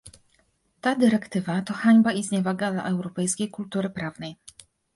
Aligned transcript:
Ta 0.81 0.95
dyrektywa 0.95 1.61
to 1.61 1.73
hańba 1.73 2.11
i 2.11 2.23
zniewaga 2.23 2.71
dla 2.71 2.83
europejskiej 2.83 3.49
kultury 3.49 3.89
prawnej 3.89 4.35